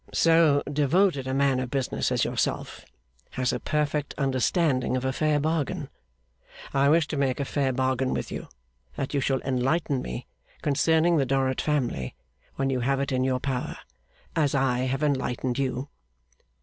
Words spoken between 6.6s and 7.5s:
I wish to make a